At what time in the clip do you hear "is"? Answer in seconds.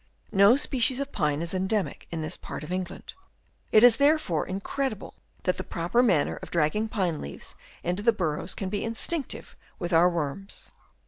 1.43-1.53, 3.83-3.97